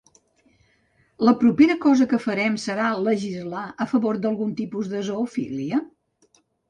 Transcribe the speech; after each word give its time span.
La 1.27 1.33
propera 1.41 1.75
cosa 1.83 2.07
que 2.13 2.19
farem 2.23 2.55
serà 2.63 2.87
legislar 3.09 3.67
a 3.85 3.87
favor 3.93 4.19
d'algun 4.25 4.57
tipus 4.63 4.91
de 4.95 5.03
zoofília? 5.11 5.85